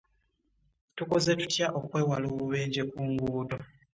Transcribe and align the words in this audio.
Tukoze 0.97 1.31
tutya 1.39 1.67
okwewala 1.79 2.25
obubenje 2.31 2.81
ku 2.91 2.99
nguudo. 3.09 3.57